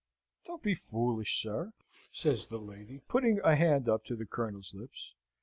[0.47, 1.73] "Don't be foolish, sir,"
[2.11, 5.13] says the lady, putting a hand up to the Colonel's lips.